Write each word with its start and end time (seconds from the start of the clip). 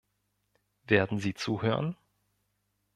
Werden 0.87 1.19
sie 1.19 1.35
zuhören? 1.35 1.95